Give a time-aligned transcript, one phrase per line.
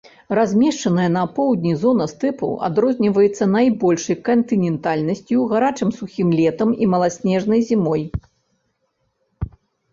[0.37, 8.03] Размешчаная на поўдні зона стэпу адрозніваецца найбольшай кантынентальнасцю, гарачым сухім летам і маласнежнай зімой.